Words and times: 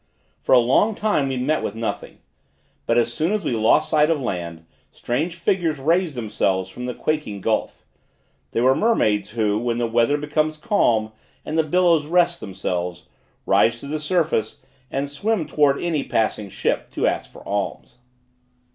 For 0.41 0.53
a 0.53 0.57
long 0.59 0.95
time 0.95 1.27
we 1.27 1.37
met 1.37 1.61
with 1.61 1.75
nothing; 1.75 2.21
but 2.87 2.97
as 2.97 3.13
soon 3.13 3.31
as 3.33 3.43
we 3.45 3.51
lost 3.51 3.87
sight 3.91 4.09
of 4.09 4.19
land, 4.19 4.65
strange 4.91 5.35
figures 5.35 5.77
raised 5.77 6.15
themselves 6.15 6.71
from 6.71 6.87
the 6.87 6.95
quaking 6.95 7.39
gulph. 7.39 7.85
They 8.49 8.61
were 8.61 8.73
mermaids, 8.73 9.29
who, 9.29 9.59
when 9.59 9.77
the 9.77 9.85
weather 9.85 10.17
becomes 10.17 10.57
calm 10.57 11.11
and 11.45 11.55
the 11.55 11.61
billows 11.61 12.07
rest 12.07 12.39
themselves, 12.39 13.09
rise 13.45 13.79
to 13.81 13.85
the 13.85 13.99
surface 13.99 14.63
and 14.89 15.07
swim 15.07 15.45
towards 15.45 15.83
any 15.83 16.03
passing 16.03 16.49
ship, 16.49 16.89
to 16.93 17.05
ask 17.05 17.31
for 17.31 17.47
alms. 17.47 17.97